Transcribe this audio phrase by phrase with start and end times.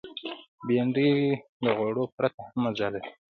[0.67, 1.09] بېنډۍ
[1.63, 3.09] له غوړو پرته هم مزه لري